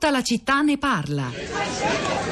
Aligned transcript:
Tutta 0.00 0.16
la 0.16 0.22
città 0.22 0.62
ne 0.62 0.78
parla. 0.78 1.30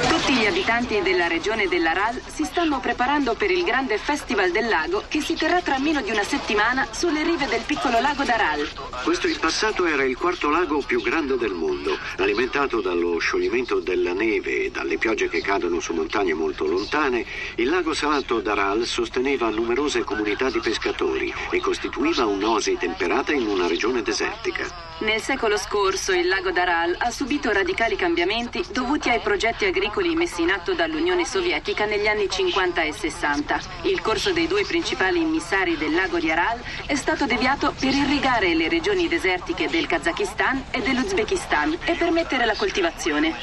Tutti 0.08 0.32
gli 0.32 0.46
abitanti 0.46 1.02
della 1.02 1.26
regione 1.26 1.68
dell'Aral 1.68 2.18
si 2.26 2.44
stanno 2.44 2.80
preparando 2.80 3.34
per 3.34 3.50
il 3.50 3.62
grande 3.62 3.98
Festival 3.98 4.50
del 4.50 4.68
Lago 4.68 5.04
che 5.06 5.20
si 5.20 5.34
terrà 5.34 5.60
tra 5.60 5.78
meno 5.78 6.00
di 6.00 6.10
una 6.10 6.22
settimana 6.22 6.88
sulle 6.90 7.22
rive 7.22 7.46
del 7.46 7.60
piccolo 7.66 8.00
lago 8.00 8.24
d'Aral. 8.24 8.66
Questo 9.04 9.26
in 9.26 9.38
passato 9.38 9.84
era 9.84 10.02
il 10.02 10.16
quarto 10.16 10.48
lago 10.48 10.80
più 10.80 11.02
grande 11.02 11.36
del 11.36 11.52
mondo, 11.52 11.98
alimentato 12.16 12.80
dallo 12.80 13.18
scioglimento 13.18 13.80
della 13.80 14.14
neve 14.14 14.64
e 14.64 14.70
dalle 14.70 14.96
piogge 14.96 15.28
che 15.28 15.42
cadono 15.42 15.78
su 15.78 15.92
montagne 15.92 16.32
molto 16.32 16.64
lontane. 16.64 17.26
Il 17.56 17.68
lago 17.68 17.92
salato 17.92 18.40
d'Aral 18.40 18.86
sosteneva 18.86 19.50
numerose 19.50 20.04
comunità 20.04 20.48
di 20.48 20.60
pescatori 20.60 21.30
e 21.50 21.60
costituiva 21.60 22.24
un'oasi 22.24 22.78
temperata 22.78 23.32
in 23.32 23.46
una 23.46 23.66
regione 23.66 24.00
desertica. 24.00 24.86
Nel 25.00 25.20
secolo 25.20 25.56
scorso 25.56 26.12
il 26.12 26.26
lago 26.26 26.50
d'Aral 26.50 26.96
ha 26.98 27.10
subito 27.10 27.52
radicali 27.58 27.96
cambiamenti 27.96 28.64
dovuti 28.70 29.08
ai 29.08 29.18
progetti 29.18 29.64
agricoli 29.64 30.14
messi 30.14 30.42
in 30.42 30.50
atto 30.50 30.74
dall'Unione 30.74 31.24
Sovietica 31.24 31.86
negli 31.86 32.06
anni 32.06 32.30
50 32.30 32.82
e 32.82 32.92
60. 32.92 33.60
Il 33.82 34.00
corso 34.00 34.32
dei 34.32 34.46
due 34.46 34.64
principali 34.64 35.20
immissari 35.20 35.76
del 35.76 35.92
lago 35.92 36.20
di 36.20 36.30
Aral 36.30 36.62
è 36.86 36.94
stato 36.94 37.26
deviato 37.26 37.74
per 37.76 37.92
irrigare 37.92 38.54
le 38.54 38.68
regioni 38.68 39.08
desertiche 39.08 39.68
del 39.68 39.88
Kazakistan 39.88 40.66
e 40.70 40.82
dell'Uzbekistan 40.82 41.76
e 41.84 41.94
permettere 41.94 42.46
la 42.46 42.54
coltivazione. 42.54 43.34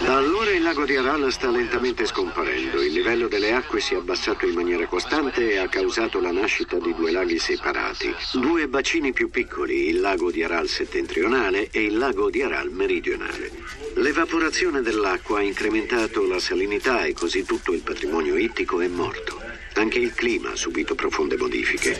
Da 0.00 0.18
allora 0.18 0.50
il 0.50 0.62
lago 0.62 0.84
di 0.84 0.94
Aral 0.94 1.32
sta 1.32 1.48
lentamente 1.48 2.04
scomparendo. 2.04 2.82
Il 2.82 2.92
livello 2.92 3.26
delle 3.26 3.54
acque 3.54 3.80
si 3.80 3.94
è 3.94 3.96
abbassato 3.96 4.44
in 4.44 4.54
maniera 4.54 4.84
costante 4.86 5.52
e 5.52 5.56
ha 5.56 5.68
causato 5.68 6.20
la 6.20 6.30
nascita 6.30 6.76
di 6.78 6.94
due 6.94 7.10
laghi 7.10 7.38
separati. 7.38 8.14
Due 8.34 8.68
bacini 8.68 9.14
più 9.14 9.30
piccoli, 9.30 9.88
il 9.88 10.00
lago 10.00 10.30
di 10.30 10.42
Aral 10.42 10.68
settentrionale 10.68 11.70
e 11.70 11.84
il 11.84 11.96
lago 11.96 12.28
di 12.28 12.42
Aral 12.42 12.70
meridionale. 12.70 13.45
L'evaporazione 13.94 14.82
dell'acqua 14.82 15.38
ha 15.38 15.42
incrementato 15.42 16.26
la 16.26 16.38
salinità 16.38 17.04
e 17.04 17.12
così 17.12 17.44
tutto 17.44 17.72
il 17.72 17.80
patrimonio 17.80 18.36
ittico 18.36 18.80
è 18.80 18.88
morto. 18.88 19.40
Anche 19.74 19.98
il 19.98 20.14
clima 20.14 20.52
ha 20.52 20.56
subito 20.56 20.94
profonde 20.94 21.36
modifiche. 21.36 21.96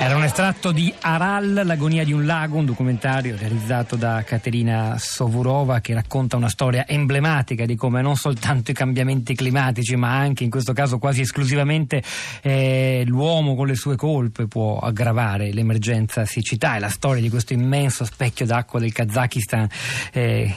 Era 0.00 0.14
un 0.14 0.22
estratto 0.22 0.70
di 0.70 0.94
Aral, 1.00 1.62
l'agonia 1.64 2.04
di 2.04 2.12
un 2.12 2.24
lago, 2.24 2.56
un 2.56 2.64
documentario 2.64 3.36
realizzato 3.36 3.96
da 3.96 4.22
Caterina 4.22 4.96
Sovurova 4.96 5.80
che 5.80 5.92
racconta 5.92 6.36
una 6.36 6.48
storia 6.48 6.86
emblematica 6.86 7.66
di 7.66 7.74
come 7.74 8.00
non 8.00 8.14
soltanto 8.14 8.70
i 8.70 8.74
cambiamenti 8.74 9.34
climatici, 9.34 9.96
ma 9.96 10.16
anche 10.16 10.44
in 10.44 10.50
questo 10.50 10.72
caso 10.72 10.98
quasi 10.98 11.22
esclusivamente 11.22 12.00
eh, 12.42 13.02
l'uomo 13.06 13.56
con 13.56 13.66
le 13.66 13.74
sue 13.74 13.96
colpe 13.96 14.46
può 14.46 14.78
aggravare 14.78 15.52
l'emergenza 15.52 16.24
siccità. 16.24 16.76
È 16.76 16.78
la 16.78 16.90
storia 16.90 17.20
di 17.20 17.28
questo 17.28 17.52
immenso 17.52 18.04
specchio 18.04 18.46
d'acqua 18.46 18.78
del 18.78 18.92
Kazakistan 18.92 19.68
eh, 20.12 20.54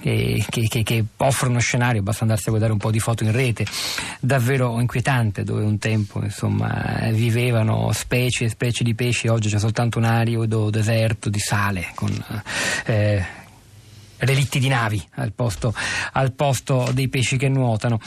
eh, 0.00 0.44
che, 0.48 0.68
che, 0.68 0.82
che 0.82 1.04
offre 1.18 1.50
uno 1.50 1.60
scenario, 1.60 2.02
basta 2.02 2.22
andarsi 2.22 2.46
a 2.46 2.50
guardare 2.50 2.72
un 2.72 2.78
po' 2.78 2.90
di 2.90 3.00
foto 3.00 3.22
in 3.22 3.32
rete, 3.32 3.66
davvero 4.18 4.80
inquietante, 4.80 5.44
dove 5.44 5.62
un 5.62 5.78
tempo 5.78 6.22
insomma, 6.22 7.10
vivevano 7.10 7.92
specie 7.92 8.48
specie 8.62 8.84
di 8.84 8.94
pesci, 8.94 9.26
oggi 9.26 9.48
c'è 9.48 9.58
soltanto 9.58 9.98
un 9.98 10.04
arido 10.04 10.70
deserto 10.70 11.28
di 11.28 11.40
sale 11.40 11.90
con 11.96 12.10
eh, 12.86 13.24
relitti 14.22 14.58
di 14.58 14.68
navi 14.68 15.02
al 15.16 15.32
posto, 15.32 15.74
al 16.12 16.32
posto, 16.32 16.88
dei 16.92 17.08
pesci 17.08 17.36
che 17.36 17.48
nuotano. 17.48 18.00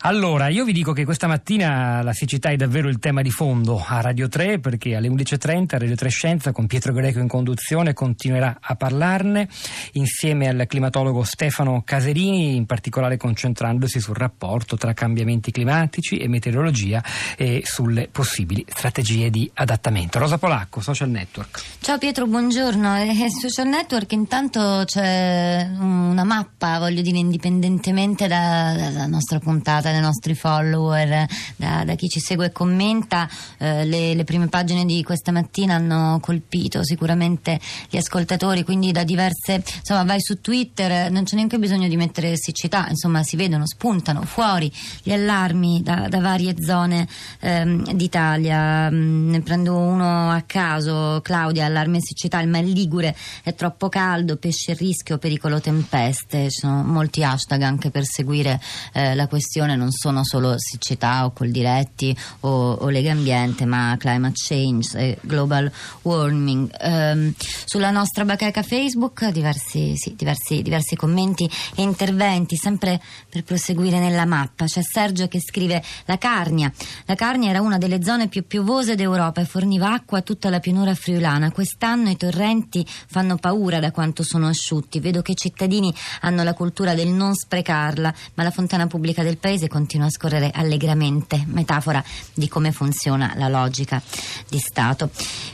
Allora, 0.00 0.48
io 0.48 0.64
vi 0.64 0.72
dico 0.72 0.92
che 0.92 1.04
questa 1.04 1.26
mattina 1.26 2.02
la 2.02 2.12
siccità 2.12 2.50
è 2.50 2.56
davvero 2.56 2.88
il 2.88 2.98
tema 2.98 3.22
di 3.22 3.30
fondo 3.30 3.82
a 3.84 4.00
Radio 4.00 4.28
3 4.28 4.60
perché 4.60 4.94
alle 4.94 5.08
11.30 5.08 5.66
Radio 5.70 5.94
3 5.94 6.08
Scienza 6.08 6.52
con 6.52 6.66
Pietro 6.66 6.92
Greco 6.92 7.18
in 7.18 7.28
conduzione 7.28 7.92
continuerà 7.92 8.58
a 8.60 8.76
parlarne 8.76 9.48
insieme 9.92 10.48
al 10.48 10.64
climatologo 10.66 11.24
Stefano 11.24 11.82
Caserini, 11.84 12.54
in 12.54 12.66
particolare 12.66 13.16
concentrandosi 13.16 14.00
sul 14.00 14.16
rapporto 14.16 14.76
tra 14.76 14.94
cambiamenti 14.94 15.50
climatici 15.50 16.18
e 16.18 16.28
meteorologia 16.28 17.02
e 17.36 17.62
sulle 17.64 18.08
possibili 18.10 18.64
strategie 18.68 19.30
di 19.30 19.50
adattamento. 19.54 20.18
Rosa 20.18 20.38
Polacco, 20.38 20.80
Social 20.80 21.08
Network. 21.08 21.60
Ciao 21.80 21.98
Pietro, 21.98 22.26
buongiorno. 22.26 22.96
Eh, 23.02 23.26
social 23.30 23.66
Network 23.66 24.12
intanto 24.12 24.82
c'è 24.84 25.47
una 25.78 26.24
mappa, 26.24 26.78
voglio 26.78 27.02
dire, 27.02 27.18
indipendentemente 27.18 28.26
da, 28.26 28.74
dalla 28.76 29.06
nostra 29.06 29.38
puntata, 29.38 29.90
dai 29.90 30.00
nostri 30.00 30.34
follower, 30.34 31.26
da, 31.56 31.84
da 31.84 31.94
chi 31.94 32.08
ci 32.08 32.20
segue 32.20 32.46
e 32.46 32.52
commenta. 32.52 33.28
Eh, 33.58 33.84
le, 33.84 34.14
le, 34.14 34.24
prime 34.24 34.48
pagine 34.48 34.84
di 34.84 35.02
questa 35.02 35.32
mattina 35.32 35.74
hanno 35.74 36.18
colpito 36.20 36.84
sicuramente 36.84 37.58
gli 37.88 37.96
ascoltatori, 37.96 38.64
quindi 38.64 38.92
da 38.92 39.04
diverse, 39.04 39.62
insomma, 39.78 40.04
vai 40.04 40.20
su 40.20 40.40
Twitter, 40.40 41.10
non 41.10 41.24
c'è 41.24 41.36
neanche 41.36 41.58
bisogno 41.58 41.88
di 41.88 41.96
mettere 41.96 42.36
siccità, 42.36 42.86
insomma, 42.88 43.22
si 43.22 43.36
vedono, 43.36 43.66
spuntano 43.66 44.22
fuori 44.22 44.70
gli 45.02 45.12
allarmi 45.12 45.82
da, 45.82 46.06
da 46.08 46.20
varie 46.20 46.54
zone 46.60 47.06
ehm, 47.40 47.92
d'Italia. 47.92 48.90
Mm, 48.90 49.30
ne 49.30 49.40
prendo 49.40 49.76
uno 49.76 50.30
a 50.30 50.42
caso, 50.46 51.20
Claudia, 51.22 51.66
allarme 51.66 52.00
siccità, 52.00 52.40
il 52.40 52.48
Mar 52.48 52.64
Ligure 52.64 53.16
è 53.42 53.54
troppo 53.54 53.88
caldo, 53.88 54.36
pesce 54.36 54.72
a 54.72 54.74
rischio, 54.74 55.18
pericolo 55.18 55.37
pericolo 55.38 55.60
tempeste, 55.60 56.50
ci 56.50 56.60
sono 56.60 56.82
molti 56.82 57.22
hashtag 57.22 57.62
anche 57.62 57.90
per 57.90 58.04
seguire 58.04 58.60
eh, 58.92 59.14
la 59.14 59.28
questione, 59.28 59.76
non 59.76 59.92
sono 59.92 60.24
solo 60.24 60.54
siccità 60.58 61.24
o 61.24 61.30
coldiretti 61.30 62.16
o, 62.40 62.72
o 62.72 62.88
Lega 62.88 63.12
Ambiente, 63.12 63.64
ma 63.64 63.96
climate 63.98 64.34
change, 64.34 64.98
e 64.98 65.18
global 65.20 65.70
warming. 66.02 66.70
Um, 66.82 67.32
sulla 67.64 67.90
nostra 67.90 68.24
bacheca 68.24 68.62
Facebook 68.62 69.28
diversi, 69.28 69.96
sì, 69.96 70.14
diversi, 70.16 70.60
diversi 70.62 70.96
commenti 70.96 71.48
e 71.76 71.82
interventi, 71.82 72.56
sempre 72.56 73.00
per 73.28 73.44
proseguire 73.44 74.00
nella 74.00 74.26
mappa. 74.26 74.64
C'è 74.64 74.82
Sergio 74.82 75.28
che 75.28 75.40
scrive 75.40 75.82
la 76.06 76.18
Carnia. 76.18 76.72
La 77.06 77.14
Carnia 77.14 77.50
era 77.50 77.60
una 77.60 77.78
delle 77.78 78.02
zone 78.02 78.28
più 78.28 78.46
piovose 78.46 78.96
d'Europa 78.96 79.40
e 79.40 79.44
forniva 79.44 79.92
acqua 79.92 80.18
a 80.18 80.22
tutta 80.22 80.50
la 80.50 80.58
pianura 80.58 80.94
friulana. 80.94 81.52
Quest'anno 81.52 82.10
i 82.10 82.16
torrenti 82.16 82.84
fanno 82.88 83.36
paura 83.36 83.78
da 83.78 83.92
quanto 83.92 84.24
sono 84.24 84.48
asciutti. 84.48 84.98
Vedo 84.98 85.22
che 85.22 85.27
i 85.32 85.36
cittadini 85.36 85.94
hanno 86.20 86.42
la 86.42 86.54
cultura 86.54 86.94
del 86.94 87.08
non 87.08 87.34
sprecarla, 87.34 88.14
ma 88.34 88.42
la 88.42 88.50
fontana 88.50 88.86
pubblica 88.86 89.22
del 89.22 89.38
paese 89.38 89.68
continua 89.68 90.06
a 90.06 90.10
scorrere 90.10 90.50
allegramente, 90.52 91.44
metafora 91.46 92.02
di 92.34 92.48
come 92.48 92.72
funziona 92.72 93.34
la 93.36 93.48
logica 93.48 94.02
di 94.48 94.58
Stato. 94.58 95.10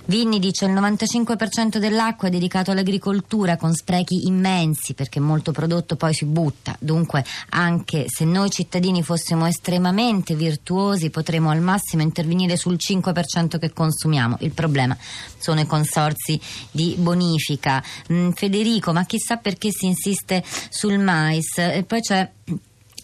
Vinni 0.06 0.38
dice 0.38 0.66
il 0.66 0.72
95% 0.72 1.78
dell'acqua 1.78 2.28
è 2.28 2.30
dedicato 2.30 2.70
all'agricoltura 2.70 3.56
con 3.56 3.74
sprechi 3.74 4.26
immensi 4.26 4.94
perché 4.94 5.20
molto 5.20 5.52
prodotto 5.52 5.96
poi 5.96 6.12
si 6.14 6.24
butta. 6.24 6.76
Dunque, 6.78 7.24
anche 7.50 8.04
se 8.08 8.24
noi 8.24 8.50
cittadini 8.50 9.02
fossimo 9.02 9.46
estremamente 9.46 10.34
virtuosi, 10.34 11.10
potremmo 11.10 11.50
al 11.50 11.60
massimo 11.60 12.02
intervenire 12.02 12.56
sul 12.56 12.76
5% 12.76 13.58
che 13.58 13.72
consumiamo. 13.72 14.36
Il 14.40 14.52
problema 14.52 14.96
sono 15.38 15.60
i 15.60 15.66
consorzi 15.66 16.40
di 16.70 16.94
bonifica. 16.98 17.82
Mm, 18.12 18.30
Federico, 18.30 18.92
ma 18.92 19.04
chissà 19.04 19.36
perché 19.36 19.63
si 19.70 19.86
insiste 19.86 20.42
sul 20.70 20.98
mais. 20.98 21.56
E 21.56 21.84
poi 21.86 22.00
c'è 22.00 22.30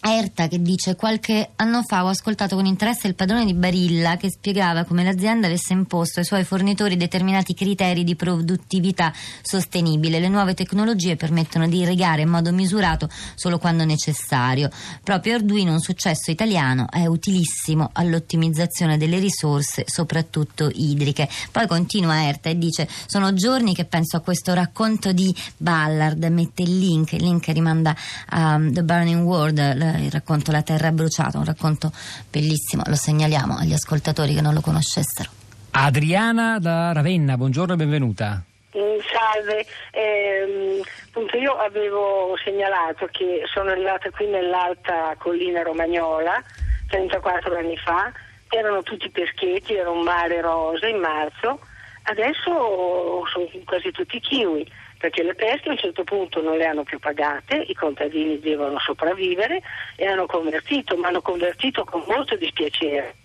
Erta 0.03 0.47
che 0.47 0.59
dice 0.59 0.95
qualche 0.95 1.51
anno 1.57 1.83
fa 1.83 2.03
ho 2.03 2.07
ascoltato 2.07 2.55
con 2.55 2.65
interesse 2.65 3.05
il 3.05 3.13
padrone 3.13 3.45
di 3.45 3.53
Barilla 3.53 4.17
che 4.17 4.31
spiegava 4.31 4.83
come 4.83 5.03
l'azienda 5.03 5.45
avesse 5.45 5.73
imposto 5.73 6.19
ai 6.19 6.25
suoi 6.25 6.43
fornitori 6.43 6.97
determinati 6.97 7.53
criteri 7.53 8.03
di 8.03 8.15
produttività 8.15 9.13
sostenibile. 9.43 10.19
Le 10.19 10.27
nuove 10.27 10.55
tecnologie 10.55 11.17
permettono 11.17 11.67
di 11.67 11.81
irrigare 11.81 12.23
in 12.23 12.29
modo 12.29 12.51
misurato 12.51 13.09
solo 13.35 13.59
quando 13.59 13.85
necessario. 13.85 14.71
Proprio 15.03 15.35
Arduino, 15.35 15.71
un 15.71 15.79
successo 15.79 16.31
italiano, 16.31 16.87
è 16.89 17.05
utilissimo 17.05 17.91
all'ottimizzazione 17.93 18.97
delle 18.97 19.19
risorse, 19.19 19.83
soprattutto 19.85 20.71
idriche. 20.73 21.29
Poi 21.51 21.67
continua 21.67 22.25
Erta 22.25 22.49
e 22.49 22.57
dice 22.57 22.89
sono 23.05 23.35
giorni 23.35 23.75
che 23.75 23.85
penso 23.85 24.17
a 24.17 24.21
questo 24.21 24.55
racconto 24.55 25.11
di 25.11 25.31
Ballard, 25.57 26.23
mette 26.23 26.63
il 26.63 26.79
link, 26.79 27.13
il 27.13 27.21
link 27.21 27.45
rimanda 27.49 27.95
a 28.29 28.55
um, 28.55 28.73
The 28.73 28.83
Burning 28.83 29.23
World 29.23 29.89
il 29.97 30.11
racconto 30.11 30.51
La 30.51 30.61
terra 30.61 30.91
bruciata, 30.91 31.37
un 31.37 31.45
racconto 31.45 31.91
bellissimo, 32.29 32.83
lo 32.85 32.95
segnaliamo 32.95 33.57
agli 33.57 33.73
ascoltatori 33.73 34.33
che 34.33 34.41
non 34.41 34.53
lo 34.53 34.61
conoscessero. 34.61 35.29
Adriana 35.71 36.59
da 36.59 36.91
Ravenna, 36.91 37.37
buongiorno 37.37 37.73
e 37.73 37.77
benvenuta. 37.77 38.43
Mm, 38.77 38.99
salve, 39.11 39.65
eh, 39.91 40.81
appunto 41.07 41.37
io 41.37 41.57
avevo 41.57 42.37
segnalato 42.43 43.07
che 43.11 43.43
sono 43.53 43.71
arrivata 43.71 44.09
qui 44.11 44.27
nell'alta 44.27 45.13
collina 45.17 45.61
romagnola 45.61 46.41
34 46.87 47.57
anni 47.57 47.77
fa, 47.77 48.11
erano 48.49 48.83
tutti 48.83 49.09
peschetti, 49.09 49.75
era 49.75 49.89
un 49.89 50.03
mare 50.03 50.41
rosa 50.41 50.87
in 50.87 50.99
marzo, 50.99 51.59
adesso 52.03 53.25
sono 53.31 53.45
quasi 53.65 53.91
tutti 53.91 54.19
kiwi 54.19 54.69
perché 55.01 55.23
le 55.23 55.33
pesche 55.33 55.69
a 55.69 55.71
un 55.71 55.77
certo 55.79 56.03
punto 56.03 56.43
non 56.43 56.57
le 56.57 56.65
hanno 56.67 56.83
più 56.83 56.99
pagate, 56.99 57.65
i 57.67 57.73
contadini 57.73 58.39
devono 58.39 58.77
sopravvivere 58.79 59.59
e 59.95 60.05
hanno 60.05 60.27
convertito, 60.27 60.95
ma 60.95 61.07
hanno 61.07 61.21
convertito 61.21 61.83
con 61.83 62.03
molto 62.05 62.37
dispiacere. 62.37 63.15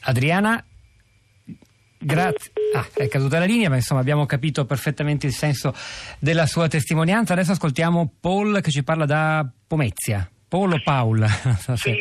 Adriana, 0.00 0.62
Grazie. 2.04 2.50
Ah, 2.74 2.84
è 2.94 3.06
caduta 3.06 3.38
la 3.38 3.44
linea, 3.44 3.68
ma 3.68 3.76
insomma 3.76 4.00
abbiamo 4.00 4.26
capito 4.26 4.64
perfettamente 4.64 5.26
il 5.26 5.32
senso 5.32 5.72
della 6.18 6.46
sua 6.46 6.66
testimonianza. 6.66 7.32
Adesso 7.34 7.52
ascoltiamo 7.52 8.14
Paul 8.18 8.60
che 8.60 8.72
ci 8.72 8.82
parla 8.82 9.06
da 9.06 9.48
Pomezia. 9.68 10.28
Paul 10.48 10.72
o 10.72 10.80
Paul? 10.82 11.24
sì, 11.76 11.94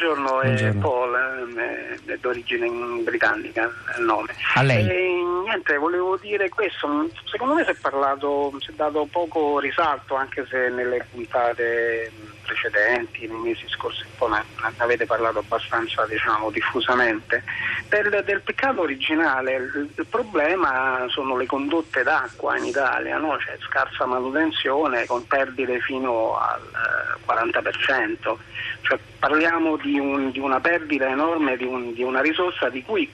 buongiorno, 0.00 0.40
buongiorno. 0.40 0.68
è 0.68 0.80
Paul, 0.80 1.98
è 2.06 2.16
d'origine 2.16 3.02
britannica 3.02 3.70
il 3.98 4.04
nome. 4.04 4.34
A 4.54 4.62
lei. 4.62 4.88
E, 4.88 5.22
niente, 5.44 5.76
volevo 5.76 6.16
dire 6.16 6.48
questo, 6.48 7.08
secondo 7.24 7.54
me 7.54 7.64
si 7.64 7.70
è 7.70 7.74
parlato, 7.74 8.52
si 8.60 8.70
è 8.70 8.74
dato 8.74 9.06
poco 9.10 9.58
risalto 9.58 10.14
anche 10.14 10.46
se 10.48 10.70
nelle 10.70 11.04
puntate 11.10 12.10
precedenti, 12.50 13.28
nei 13.28 13.38
mesi 13.38 13.64
scorsi 13.68 14.02
un 14.02 14.10
po' 14.16 14.28
ne, 14.28 14.42
avete 14.78 15.06
parlato 15.06 15.38
abbastanza 15.38 16.04
diciamo, 16.06 16.50
diffusamente. 16.50 17.44
Del, 17.88 18.22
del, 18.24 18.40
peccato 18.40 18.80
originale 18.80 19.54
il, 19.54 19.90
il, 19.96 20.06
problema 20.06 21.04
sono 21.08 21.36
le 21.36 21.46
condotte 21.46 22.02
d'acqua 22.02 22.56
in 22.56 22.64
Italia, 22.64 23.18
no? 23.18 23.36
c'è 23.36 23.56
scarsa 23.60 24.06
manutenzione 24.06 25.06
con 25.06 25.26
perdite 25.26 25.80
fino 25.80 26.36
al 26.36 26.60
eh, 26.60 27.60
40%, 27.60 28.36
cioè, 28.82 28.98
parliamo 29.18 29.76
di, 29.76 29.89
un, 29.98 30.30
di, 30.30 30.38
una 30.38 30.60
perdita 30.60 31.08
enorme 31.08 31.56
di, 31.56 31.64
un, 31.64 31.92
di 31.92 32.02
una 32.02 32.20
risorsa 32.20 32.68
di 32.68 32.82
cui 32.82 33.08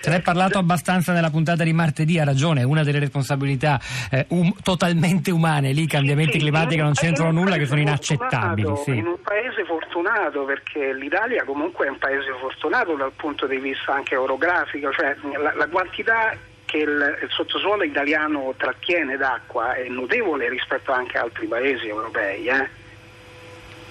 Se 0.00 0.10
ne 0.10 0.16
è 0.16 0.20
parlato 0.20 0.58
abbastanza 0.58 1.12
nella 1.12 1.30
puntata 1.30 1.62
di 1.62 1.72
martedì, 1.72 2.18
ha 2.18 2.24
ragione, 2.24 2.62
è 2.62 2.64
una 2.64 2.82
delle 2.82 2.98
responsabilità 2.98 3.80
eh, 4.10 4.26
um, 4.28 4.52
totalmente 4.62 5.30
umane, 5.30 5.72
lì 5.72 5.82
i 5.82 5.86
cambiamenti 5.86 6.32
sì, 6.32 6.38
climatici 6.38 6.80
non 6.80 6.92
c'entrano 6.92 7.30
nulla, 7.30 7.56
che 7.56 7.66
sono 7.66 7.80
inaccettabili. 7.80 8.76
Sì. 8.84 8.96
In 8.96 9.06
un 9.06 9.20
paese 9.22 9.64
fortunato, 9.64 10.44
perché 10.44 10.92
l'Italia 10.94 11.44
comunque 11.44 11.86
è 11.86 11.90
un 11.90 11.98
paese 11.98 12.32
fortunato 12.40 12.94
dal 12.94 13.12
punto 13.14 13.46
di 13.46 13.58
vista 13.58 13.94
anche 13.94 14.16
orografico, 14.16 14.90
cioè 14.92 15.14
la, 15.40 15.54
la 15.54 15.68
quantità 15.68 16.36
che 16.72 16.78
il, 16.78 17.18
il, 17.22 17.28
sottosuolo 17.30 17.84
italiano 17.84 18.54
trattiene 18.56 19.18
d'acqua 19.18 19.74
è 19.74 19.88
notevole 19.88 20.48
rispetto 20.48 20.90
anche 20.90 21.18
a 21.18 21.22
altri 21.22 21.46
paesi 21.46 21.86
europei. 21.86 22.46
Eh? 22.46 22.68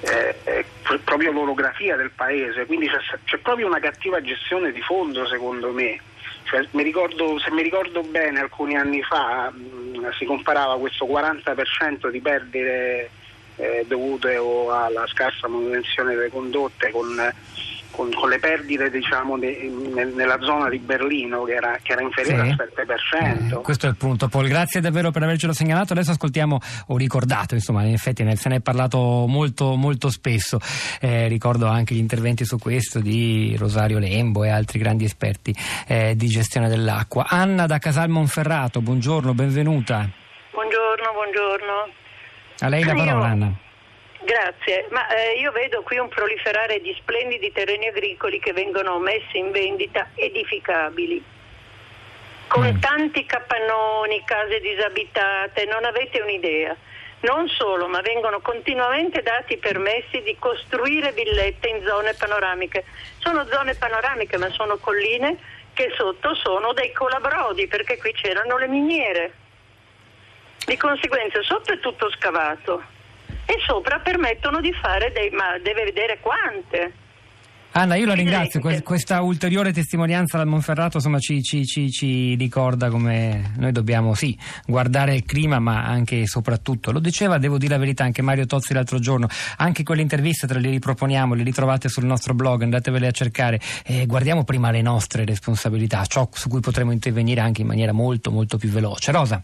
Eh, 0.01 0.35
eh, 0.45 0.65
proprio 0.99 1.31
l'orografia 1.31 1.95
del 1.95 2.11
paese, 2.11 2.65
quindi 2.65 2.87
c'è, 2.87 2.99
c'è, 3.23 3.37
proprio 3.37 3.67
una 3.67 3.79
cattiva 3.79 4.21
gestione 4.21 4.71
di 4.71 4.81
fondo 4.81 5.25
secondo 5.25 5.71
me. 5.71 5.99
Cioè, 6.43 6.67
mi 6.71 6.83
ricordo, 6.83 7.39
se 7.39 7.51
mi 7.51 7.61
ricordo 7.61 8.01
bene 8.01 8.39
alcuni 8.39 8.75
anni 8.75 9.01
fa 9.03 9.51
mh, 9.51 10.11
si 10.17 10.25
comparava 10.25 10.77
questo 10.77 11.05
40% 11.05 12.09
di 12.09 12.19
perdite 12.19 13.09
eh, 13.55 13.85
dovute 13.87 14.35
alla 14.35 15.05
scarsa 15.07 15.47
manutenzione 15.47 16.15
delle 16.15 16.29
condotte 16.29 16.89
con 16.91 17.33
con, 17.91 18.11
con, 18.11 18.29
le 18.29 18.39
perdite 18.39 18.89
diciamo, 18.89 19.37
de, 19.37 19.71
nel, 19.93 20.13
nella 20.13 20.39
zona 20.41 20.69
di 20.69 20.79
Berlino 20.79 21.43
che 21.43 21.53
era, 21.53 21.77
che 21.81 21.91
era 21.91 22.01
inferiore 22.01 22.55
sì. 22.55 22.61
al 22.61 22.71
7%. 22.75 23.59
Eh, 23.59 23.61
questo 23.61 23.85
è 23.85 23.89
il 23.89 23.95
punto, 23.95 24.27
Paul. 24.27 24.47
Grazie 24.47 24.81
davvero 24.81 25.11
per 25.11 25.23
avercelo 25.23 25.53
segnalato. 25.53 25.93
Adesso 25.93 26.11
ascoltiamo, 26.11 26.59
ho 26.87 26.97
ricordato, 26.97 27.53
insomma, 27.53 27.83
in 27.83 27.93
effetti 27.93 28.23
se 28.35 28.49
ne 28.49 28.55
è 28.55 28.59
parlato 28.61 29.25
molto, 29.27 29.75
molto 29.75 30.09
spesso. 30.09 30.59
Eh, 30.99 31.27
ricordo 31.27 31.67
anche 31.67 31.93
gli 31.93 31.99
interventi 31.99 32.45
su 32.45 32.57
questo 32.57 32.99
di 32.99 33.55
Rosario 33.57 33.99
Lembo 33.99 34.43
e 34.43 34.49
altri 34.49 34.79
grandi 34.79 35.03
esperti 35.03 35.55
eh, 35.87 36.15
di 36.15 36.27
gestione 36.27 36.69
dell'acqua. 36.69 37.25
Anna 37.27 37.65
da 37.65 37.77
Casal 37.77 38.09
Monferrato, 38.09 38.81
buongiorno, 38.81 39.33
benvenuta. 39.33 40.09
Buongiorno, 40.51 41.11
buongiorno. 41.13 41.93
A 42.59 42.67
lei 42.67 42.83
la 42.83 42.93
parola, 42.93 43.11
Io... 43.11 43.31
Anna. 43.31 43.69
Grazie, 44.23 44.85
ma 44.91 45.07
eh, 45.07 45.39
io 45.39 45.51
vedo 45.51 45.81
qui 45.81 45.97
un 45.97 46.07
proliferare 46.07 46.79
di 46.79 46.95
splendidi 46.99 47.51
terreni 47.51 47.87
agricoli 47.87 48.39
che 48.39 48.53
vengono 48.53 48.99
messi 48.99 49.39
in 49.39 49.49
vendita 49.49 50.09
edificabili, 50.13 51.23
con 52.47 52.67
mm. 52.67 52.79
tanti 52.79 53.25
capannoni, 53.25 54.23
case 54.23 54.59
disabitate, 54.59 55.65
non 55.65 55.85
avete 55.85 56.21
un'idea. 56.21 56.75
Non 57.21 57.47
solo, 57.49 57.87
ma 57.87 58.01
vengono 58.01 58.41
continuamente 58.41 59.23
dati 59.23 59.57
permessi 59.57 60.21
di 60.21 60.35
costruire 60.37 61.11
villette 61.11 61.69
in 61.69 61.83
zone 61.83 62.13
panoramiche. 62.13 62.85
Sono 63.19 63.45
zone 63.47 63.73
panoramiche, 63.75 64.37
ma 64.37 64.49
sono 64.51 64.77
colline 64.77 65.37
che 65.73 65.91
sotto 65.95 66.35
sono 66.35 66.73
dei 66.73 66.91
colabrodi, 66.91 67.67
perché 67.67 67.97
qui 67.97 68.11
c'erano 68.13 68.57
le 68.57 68.67
miniere. 68.67 69.33
Di 70.65 70.77
conseguenza 70.77 71.41
sotto 71.41 71.73
è 71.73 71.79
tutto 71.79 72.09
scavato 72.11 72.99
e 73.51 73.57
sopra 73.67 73.99
permettono 73.99 74.61
di 74.61 74.71
fare 74.71 75.11
dei, 75.11 75.29
ma 75.31 75.57
deve 75.61 75.83
vedere 75.83 76.19
quante. 76.21 76.93
Anna, 77.73 77.95
io 77.95 78.05
la 78.05 78.13
ringrazio, 78.13 78.59
questa 78.83 79.21
ulteriore 79.21 79.71
testimonianza 79.71 80.37
dal 80.37 80.47
Monferrato 80.47 80.97
insomma, 80.97 81.19
ci, 81.19 81.41
ci, 81.41 81.65
ci, 81.65 81.89
ci, 81.89 82.35
ricorda 82.35 82.89
come 82.89 83.53
noi 83.57 83.71
dobbiamo 83.71 84.13
sì, 84.13 84.37
guardare 84.65 85.15
il 85.15 85.23
clima 85.23 85.59
ma 85.59 85.85
anche 85.85 86.21
e 86.21 86.27
soprattutto, 86.27 86.91
lo 86.91 86.99
diceva, 86.99 87.37
devo 87.37 87.57
dire 87.57 87.73
la 87.73 87.79
verità, 87.79 88.03
anche 88.03 88.21
Mario 88.21 88.45
Tozzi 88.45 88.73
l'altro 88.73 88.99
giorno, 88.99 89.27
anche 89.57 89.83
quelle 89.83 90.01
interviste 90.01 90.47
te 90.47 90.59
le 90.59 90.69
riproponiamo, 90.69 91.33
le 91.33 91.43
ritrovate 91.43 91.87
sul 91.87 92.03
nostro 92.03 92.33
blog, 92.33 92.61
andatevele 92.61 93.07
a 93.07 93.11
cercare, 93.11 93.59
eh, 93.85 94.05
guardiamo 94.05 94.43
prima 94.43 94.69
le 94.69 94.81
nostre 94.81 95.23
responsabilità, 95.23 96.03
ciò 96.05 96.27
su 96.31 96.49
cui 96.49 96.59
potremo 96.59 96.91
intervenire 96.91 97.39
anche 97.39 97.61
in 97.61 97.67
maniera 97.67 97.93
molto 97.93 98.31
molto 98.31 98.57
più 98.57 98.69
veloce. 98.69 99.13
Rosa. 99.13 99.39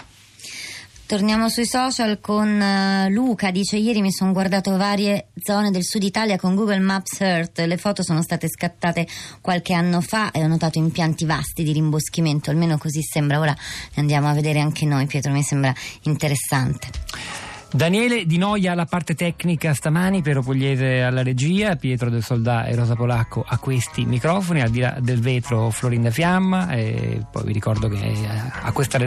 Torniamo 1.08 1.48
sui 1.48 1.66
social 1.66 2.20
con 2.20 2.60
uh, 2.60 3.10
Luca, 3.10 3.50
dice 3.50 3.78
ieri 3.78 4.02
mi 4.02 4.12
sono 4.12 4.34
guardato 4.34 4.76
varie 4.76 5.28
zone 5.42 5.72
del 5.72 5.86
sud 5.86 6.04
Italia 6.04 6.36
con 6.36 6.54
Google 6.54 6.80
Maps 6.80 7.22
Earth, 7.22 7.60
le 7.60 7.78
foto 7.78 8.04
sono 8.04 8.22
state 8.22 8.50
scattate 8.50 9.08
qualche 9.40 9.72
anno 9.72 10.02
fa 10.02 10.32
e 10.32 10.44
ho 10.44 10.48
notato 10.48 10.80
impianti 10.80 11.24
vasti 11.24 11.64
di 11.64 11.72
rimboschimento, 11.72 12.50
almeno 12.50 12.78
così 12.78 13.02
sembra, 13.02 13.40
ora 13.40 13.56
andiamo 13.96 14.28
a 14.28 14.34
vedere 14.34 14.60
anche 14.60 14.86
noi. 14.86 15.06
Pietro, 15.06 15.32
mi 15.32 15.44
sembra 15.44 15.74
interessante. 16.02 17.47
Daniele 17.70 18.26
Di 18.26 18.38
Noia 18.38 18.72
alla 18.72 18.86
parte 18.86 19.14
tecnica 19.14 19.74
stamani, 19.74 20.22
Piero 20.22 20.42
Pugliese 20.42 21.02
alla 21.02 21.22
regia, 21.22 21.76
Pietro 21.76 22.10
del 22.10 22.24
Soldà 22.24 22.66
e 22.66 22.74
Rosa 22.76 22.96
Polacco 22.96 23.44
a 23.46 23.58
questi 23.58 24.06
microfoni, 24.06 24.62
al 24.62 24.70
di 24.70 24.80
là 24.80 24.96
del 25.02 25.20
vetro 25.20 25.70
Florinda 25.70 26.10
Fiamma 26.10 26.72
e 26.72 27.26
poi 27.30 27.44
vi 27.44 27.52
ricordo 27.52 27.90
che 27.90 27.98
eh, 27.98 28.28
a 28.62 28.72
questa 28.72 28.98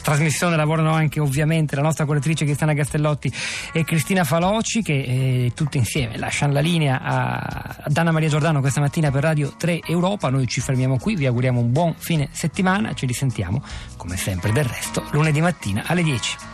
trasmissione 0.00 0.54
lavorano 0.54 0.92
anche 0.92 1.18
ovviamente 1.18 1.74
la 1.74 1.82
nostra 1.82 2.04
correttrice 2.04 2.44
Cristiana 2.44 2.72
Castellotti 2.72 3.32
e 3.72 3.82
Cristina 3.82 4.22
Faloci 4.22 4.80
che 4.82 4.92
eh, 4.92 5.52
tutti 5.52 5.76
insieme 5.76 6.16
lasciano 6.16 6.52
la 6.52 6.60
linea 6.60 7.00
a 7.02 7.76
Dana 7.88 8.12
Maria 8.12 8.28
Giordano 8.28 8.60
questa 8.60 8.80
mattina 8.80 9.10
per 9.10 9.24
Radio 9.24 9.54
3 9.56 9.80
Europa, 9.88 10.30
noi 10.30 10.46
ci 10.46 10.60
fermiamo 10.60 10.98
qui, 10.98 11.16
vi 11.16 11.26
auguriamo 11.26 11.58
un 11.58 11.72
buon 11.72 11.94
fine 11.98 12.28
settimana, 12.30 12.94
ci 12.94 13.06
risentiamo 13.06 13.60
come 13.96 14.16
sempre 14.16 14.52
del 14.52 14.64
resto 14.64 15.02
lunedì 15.10 15.40
mattina 15.40 15.82
alle 15.86 16.04
10. 16.04 16.53